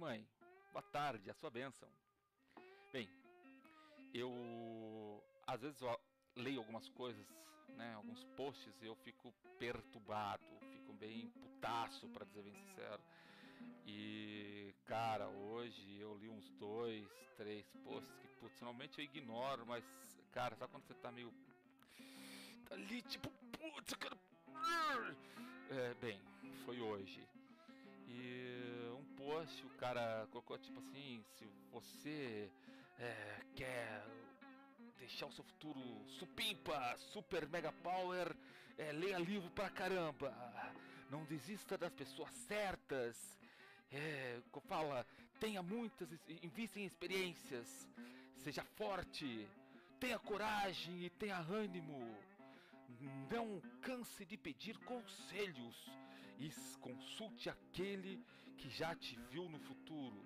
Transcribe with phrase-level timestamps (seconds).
[0.00, 0.26] mãe.
[0.72, 1.86] Boa tarde, a sua bênção.
[2.90, 3.06] Bem,
[4.14, 6.00] eu às vezes eu
[6.36, 7.26] leio algumas coisas,
[7.76, 10.42] né, alguns posts e eu fico perturbado,
[10.72, 13.02] fico bem putaço, para dizer bem sincero.
[13.84, 17.06] E, cara, hoje eu li uns dois,
[17.36, 19.84] três posts que, putz, normalmente eu ignoro, mas,
[20.32, 21.30] cara, sabe quando você tá meio.
[22.66, 24.16] Tá ali, tipo, putz, cara.
[25.68, 26.18] É, bem,
[26.64, 27.28] foi hoje.
[28.08, 28.79] E
[29.20, 32.50] um post, o cara colocou tipo assim: se você
[32.98, 34.04] é, quer
[34.98, 35.80] deixar o seu futuro
[36.18, 38.34] supimpa, super mega power,
[38.78, 40.34] é, leia livro pra caramba,
[41.10, 43.38] não desista das pessoas certas,
[43.92, 45.06] é, fala,
[45.38, 46.08] tenha muitas,
[46.42, 47.88] invista em experiências,
[48.36, 49.48] seja forte,
[49.98, 52.16] tenha coragem e tenha ânimo,
[53.30, 55.90] não canse de pedir conselhos.
[56.38, 58.24] E consulte aquele
[58.60, 60.20] que já te viu no futuro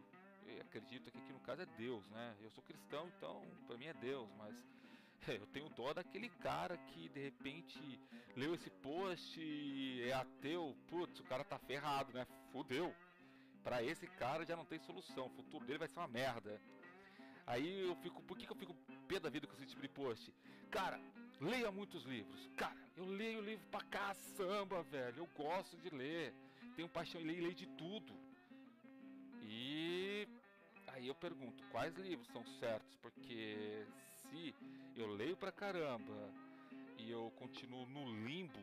[0.75, 2.34] acredito que aqui no caso é Deus, né?
[2.42, 4.55] Eu sou cristão, então para mim é Deus, mas
[5.28, 8.00] é, eu tenho dó daquele cara que de repente
[8.36, 12.27] leu esse post e é ateu, putz, o cara tá ferrado, né?
[12.50, 12.94] Fudeu.
[13.62, 16.61] Para esse cara já não tem solução, o futuro dele vai ser uma merda.
[17.47, 18.75] Aí eu fico, por que, que eu fico
[19.06, 20.34] pé da vida com esse tipo de post?
[20.70, 21.00] Cara,
[21.41, 22.48] leia muitos livros.
[22.56, 25.19] Cara, eu leio livro pra caçamba, velho.
[25.19, 26.34] Eu gosto de ler.
[26.77, 28.12] Tenho paixão e leio de tudo.
[29.42, 30.27] E
[30.89, 32.97] aí eu pergunto, quais livros são certos?
[32.97, 34.55] Porque se
[34.97, 36.33] eu leio pra caramba
[36.98, 38.58] e eu continuo no limbo,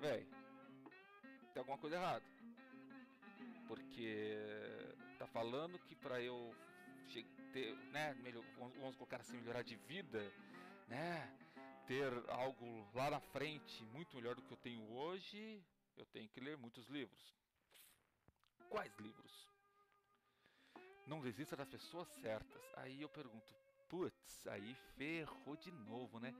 [0.00, 0.26] velho,
[1.52, 2.24] tem alguma coisa errada.
[3.68, 4.36] Porque
[5.18, 6.54] tá falando que para eu
[7.52, 10.32] ter, né, melhor, vamos colocar assim, melhorar de vida,
[10.88, 11.32] né,
[11.86, 15.62] ter algo lá na frente muito melhor do que eu tenho hoje,
[15.96, 17.34] eu tenho que ler muitos livros.
[18.68, 19.48] Quais livros?
[21.06, 22.62] Não desista das pessoas certas.
[22.76, 23.54] Aí eu pergunto,
[23.88, 26.34] putz, aí ferrou de novo, né?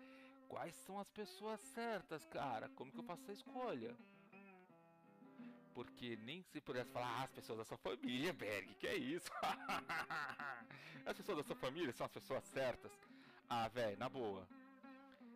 [0.48, 2.68] Quais são as pessoas certas, cara?
[2.70, 3.96] Como que eu faço a escolha?
[5.74, 9.28] Porque nem se pudesse falar, ah, as pessoas da sua família, Berg, que é isso?
[11.04, 12.92] as pessoas da sua família são as pessoas certas.
[13.48, 14.46] Ah, velho, na boa.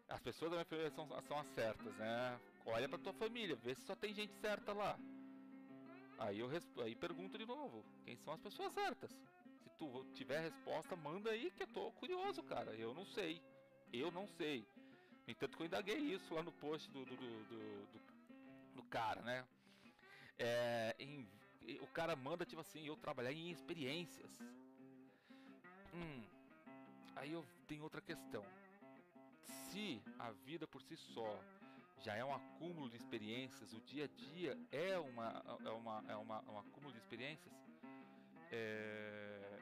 [0.09, 2.41] As pessoas da minha família são, são as certas, né?
[2.71, 4.99] Olha pra tua família, vê se só tem gente certa lá.
[6.19, 6.51] Aí eu
[6.83, 9.11] aí pergunto de novo, quem são as pessoas certas?
[9.63, 12.73] Se tu tiver resposta, manda aí que eu tô curioso, cara.
[12.75, 13.41] Eu não sei.
[13.93, 14.67] Eu não sei.
[15.27, 18.01] No entanto que eu indaguei isso lá no post do, do, do, do,
[18.77, 19.47] do cara, né?
[20.39, 21.27] É, em,
[21.81, 24.31] o cara manda, tipo assim, eu trabalhar em experiências.
[25.95, 26.23] Hum.
[27.17, 28.45] Aí eu tenho outra questão.
[29.41, 31.41] Se a vida por si só
[32.03, 36.17] já é um acúmulo de experiências, o dia a dia é, uma, é, uma, é
[36.17, 37.53] uma, um acúmulo de experiências.
[38.51, 39.59] É...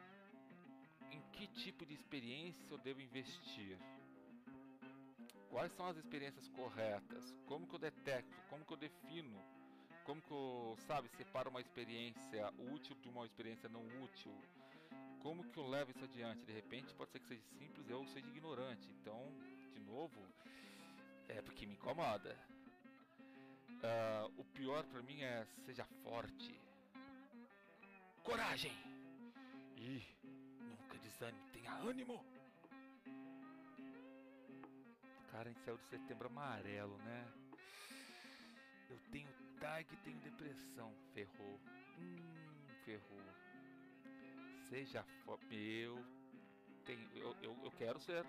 [1.11, 3.79] Em que tipo de experiência eu devo investir?
[5.49, 7.35] Quais são as experiências corretas?
[7.47, 8.37] Como que eu detecto?
[8.51, 9.41] Como que eu defino?
[10.05, 14.33] Como que eu, sabe, separo uma experiência útil de uma experiência não útil?
[15.21, 16.45] Como que eu levo isso adiante?
[16.45, 18.89] De repente pode ser que seja simples ou seja ignorante.
[19.01, 19.33] Então,
[19.73, 20.15] de novo,
[21.29, 22.37] é porque me incomoda.
[23.69, 26.59] Uh, o pior para mim é seja forte.
[28.23, 28.73] Coragem!
[29.77, 30.03] E
[30.59, 32.25] nunca desanime, tenha ânimo!
[35.31, 37.29] Cara, a gente saiu do setembro amarelo, né?
[38.89, 39.29] Eu tenho
[39.61, 40.93] tag e tenho depressão.
[41.13, 41.61] Ferrou.
[41.99, 43.21] Hum, ferrou.
[44.69, 45.55] Seja forte.
[45.55, 46.03] Eu
[46.85, 47.09] tenho.
[47.15, 48.25] Eu, eu, eu quero ser.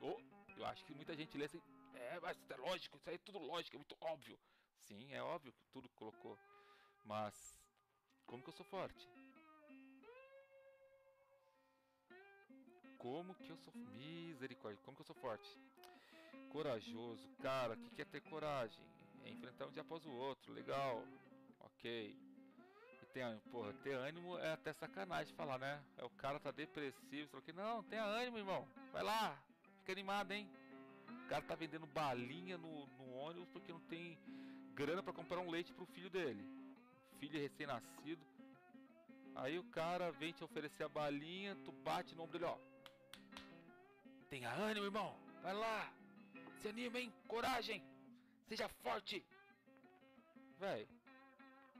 [0.00, 0.18] Oh,
[0.56, 1.60] eu acho que muita gente lê assim.
[1.94, 4.38] É, mas é lógico, isso aí é tudo lógico, é muito óbvio.
[4.74, 6.38] Sim, é óbvio que tudo colocou.
[7.04, 7.60] Mas
[8.26, 9.08] como que eu sou forte?
[12.98, 14.80] Como que eu sou misericórdia?
[14.84, 15.58] Como que eu sou forte?
[16.50, 18.84] Corajoso, cara, o que, que é ter coragem?
[19.24, 21.02] É enfrentar um dia após o outro, legal,
[21.60, 22.16] ok.
[23.02, 25.82] E tem, porra, ter ânimo é até sacanagem falar, né?
[25.96, 28.68] É o cara tá depressivo, só que não, tenha ânimo, irmão.
[28.92, 29.36] Vai lá,
[29.78, 30.48] fica animado, hein?
[31.24, 34.18] O cara tá vendendo balinha no, no ônibus porque não tem
[34.74, 36.44] grana para comprar um leite pro filho dele.
[37.18, 38.24] Filho recém-nascido.
[39.34, 42.58] Aí o cara vem te oferecer a balinha, tu bate no ombro dele, ó.
[44.28, 45.16] Tenha ânimo, irmão.
[45.42, 45.92] Vai lá.
[46.60, 47.12] Se anima, hein?
[47.26, 47.82] Coragem.
[48.48, 49.24] Seja forte.
[50.58, 50.86] Véi.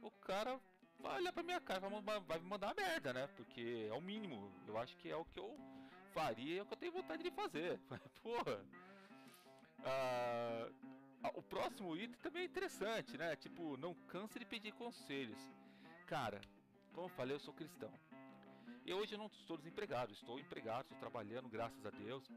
[0.00, 0.58] O cara
[0.98, 3.26] vai olhar pra minha cara, vai me mandar merda, né?
[3.36, 4.52] Porque é o mínimo.
[4.66, 5.56] Eu acho que é o que eu
[6.12, 7.80] faria é o que eu tenho vontade de fazer.
[8.22, 8.64] Porra.
[9.84, 10.70] Ah,
[11.34, 13.36] o próximo item também é interessante, né?
[13.36, 15.40] Tipo, não canse de pedir conselhos.
[16.06, 16.40] Cara,
[16.92, 17.92] Como eu falei, eu sou cristão.
[18.84, 22.28] E hoje eu não estou desempregado, estou empregado, estou trabalhando, graças a Deus.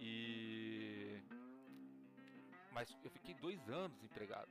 [0.00, 1.20] E
[2.72, 4.50] mas eu fiquei dois anos desempregado.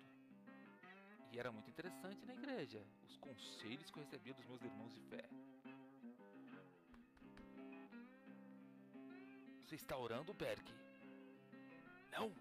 [1.31, 5.01] E era muito interessante na igreja os conselhos que eu recebia dos meus irmãos de
[5.01, 5.27] fé.
[9.63, 10.63] Você está orando, Berg?
[12.11, 12.31] Não!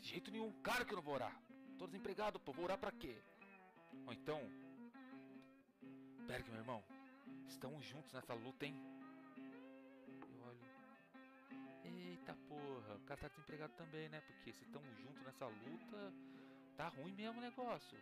[0.00, 0.52] De jeito nenhum.
[0.62, 1.34] Claro que eu não vou orar.
[1.72, 2.52] Estou desempregado, pô.
[2.52, 3.16] Vou orar pra quê?
[4.06, 4.40] Ou então...
[6.26, 6.82] Berg, meu irmão.
[7.48, 8.74] Estamos juntos nessa luta, hein?
[10.22, 10.60] Eu olho...
[11.84, 12.94] Eita porra.
[12.94, 14.20] O cara tá desempregado também, né?
[14.20, 16.12] Porque se estamos juntos nessa luta...
[16.76, 17.98] Tá ruim mesmo o negócio.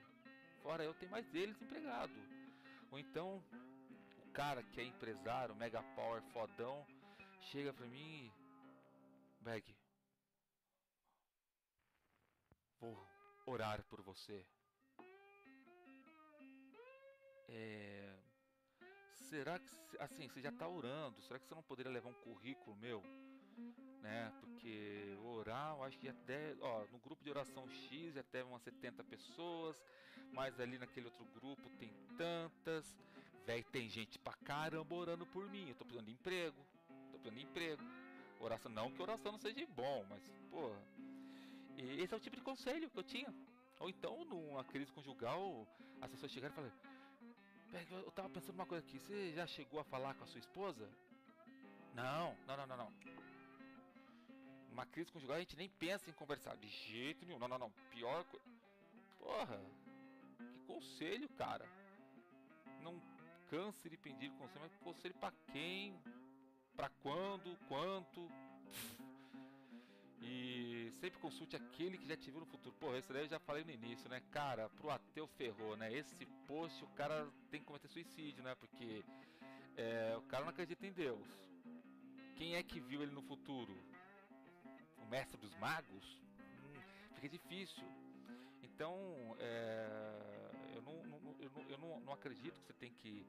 [0.62, 2.14] Fora eu, tem mais ele desempregado.
[2.90, 3.42] Ou então...
[4.24, 6.86] O cara que é empresário, mega power, fodão
[7.40, 8.32] chega pra mim e.
[9.42, 9.64] Bag.
[12.80, 12.96] Vou
[13.46, 14.44] orar por você.
[17.48, 18.14] É.
[19.12, 19.68] Será que.
[19.98, 21.20] Assim, você já está orando.
[21.22, 23.02] Será que você não poderia levar um currículo meu?
[24.00, 24.32] Né?
[24.40, 26.54] Porque orar, eu acho que até.
[26.60, 29.82] Ó, no grupo de oração X já teve umas 70 pessoas.
[30.32, 32.84] Mas ali naquele outro grupo tem tantas.
[33.46, 35.68] Véi, tem gente pra caramba orando por mim.
[35.68, 36.64] Eu tô precisando de emprego
[37.18, 37.82] tô precisando de emprego.
[38.40, 40.80] Oração, não que oração não seja bom, mas, porra.
[41.78, 43.32] E esse é o tipo de conselho que eu tinha.
[43.80, 45.66] Ou então, numa crise conjugal,
[46.00, 49.84] as pessoas chegaram e falaram: Eu tava pensando uma coisa aqui, você já chegou a
[49.84, 50.86] falar com a sua esposa?
[51.94, 52.92] Não, não, não, não, não.
[54.68, 57.38] Numa crise conjugal a gente nem pensa em conversar, de jeito nenhum.
[57.38, 57.70] Não, não, não.
[57.90, 58.46] Pior coisa.
[59.18, 59.60] Porra,
[60.52, 61.66] que conselho, cara.
[62.82, 63.00] Não
[63.48, 65.98] canse de pedir conselho, mas conselho para quem?
[66.78, 68.30] para quando, quanto.
[70.22, 72.74] E sempre consulte aquele que já te viu no futuro.
[72.78, 74.22] Pô, esse daí eu já falei no início, né?
[74.30, 75.92] Cara, pro ateu ferrou, né?
[75.92, 78.54] Esse post o cara tem que cometer suicídio, né?
[78.54, 79.04] Porque
[79.76, 81.26] é, o cara não acredita em Deus.
[82.36, 83.76] Quem é que viu ele no futuro?
[84.98, 86.20] O mestre dos magos?
[86.64, 86.80] Hum,
[87.14, 87.84] fica difícil.
[88.62, 93.26] Então, é, eu, não, não, eu, não, eu não, acredito que você tem que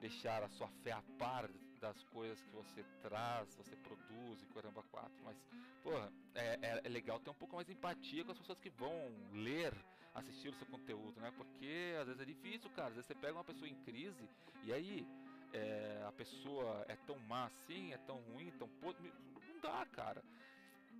[0.00, 1.48] deixar a sua fé a par
[1.80, 5.22] das coisas que você traz, você produz e caramba quatro.
[5.24, 5.36] Mas,
[5.82, 8.70] porra, é, é, é, legal ter um pouco mais de empatia com as pessoas que
[8.70, 8.92] vão
[9.32, 9.72] ler,
[10.14, 11.32] assistir o seu conteúdo, né?
[11.36, 12.88] Porque às vezes é difícil, cara.
[12.88, 14.28] Às vezes você pega uma pessoa em crise
[14.64, 15.06] e aí
[15.52, 19.12] é, a pessoa é tão má assim, é tão ruim, tão podre.
[19.48, 20.22] Não dá, cara.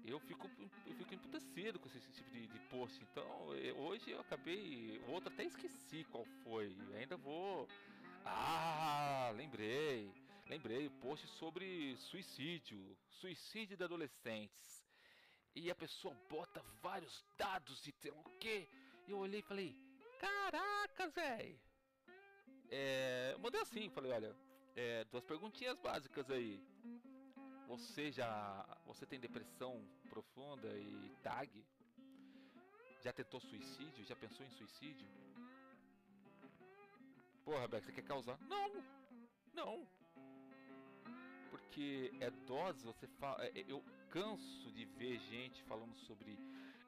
[0.05, 0.49] Eu fico,
[0.87, 3.03] eu fico emputecido com esse tipo de, de post.
[3.03, 4.99] Então, eu, hoje eu acabei.
[5.09, 6.75] Outro até esqueci qual foi.
[6.97, 7.69] Ainda vou
[8.25, 10.13] ah, lembrei.
[10.51, 14.85] Lembrei o post sobre suicídio, suicídio de adolescentes.
[15.55, 18.69] E a pessoa bota vários dados e tem o quê?
[19.07, 19.77] Eu olhei e falei:
[20.19, 21.57] "Caraca, velho".
[22.69, 24.37] É, mandei assim, falei: "Olha,
[24.75, 26.61] é, duas perguntinhas básicas aí.
[27.69, 31.65] Você já, você tem depressão profunda e tag?
[33.05, 34.05] Já tentou suicídio?
[34.05, 35.07] Já pensou em suicídio?"
[37.45, 38.37] Porra, Beck, você quer causar?
[38.41, 38.85] Não!
[39.55, 40.00] Não!
[41.71, 43.45] Porque é dose, você fala.
[43.45, 43.81] É, é, eu
[44.11, 46.37] canso de ver gente falando sobre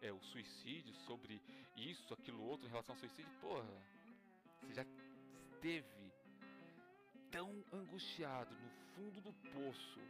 [0.01, 1.41] é, o suicídio, sobre
[1.77, 3.31] isso, aquilo, outro em relação ao suicídio.
[3.41, 3.65] Porra,
[4.61, 4.85] você já
[5.53, 6.13] esteve
[7.31, 10.01] tão angustiado no fundo do poço,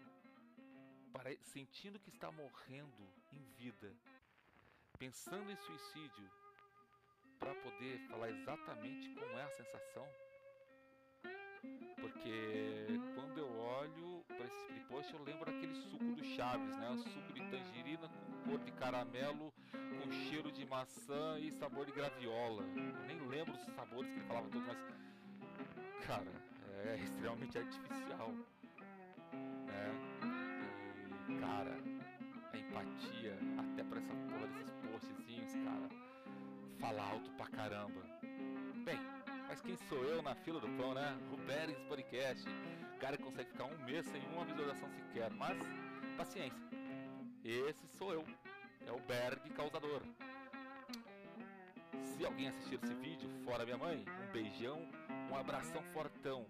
[1.12, 3.94] para, sentindo que está morrendo em vida,
[4.98, 6.30] pensando em suicídio,
[7.38, 10.08] para poder falar exatamente como é a sensação?
[12.00, 14.11] Porque quando eu olho
[15.12, 16.90] eu lembro daquele suco do Chaves, né?
[16.90, 21.92] O suco de tangerina com cor de caramelo, com cheiro de maçã e sabor de
[21.92, 22.62] graviola.
[22.62, 26.06] Eu nem lembro os sabores que ele falava todos, mas.
[26.06, 26.32] Cara,
[26.84, 28.32] é extremamente artificial.
[29.32, 29.92] Né?
[31.28, 31.78] E, cara,
[32.52, 35.88] a empatia, até para essa porra desses postzinhos, cara,
[36.80, 38.02] fala alto pra caramba.
[39.52, 41.14] Mas quem sou eu na fila do pão, né?
[41.30, 42.42] Ruberes Podcast.
[42.96, 45.30] O cara consegue ficar um mês sem uma visualização sequer.
[45.32, 45.58] Mas,
[46.16, 46.58] paciência.
[47.44, 48.24] Esse sou eu.
[48.86, 50.00] É o Berg Causador.
[52.02, 54.88] Se alguém assistir esse vídeo, fora minha mãe, um beijão,
[55.30, 56.46] um abração fortão.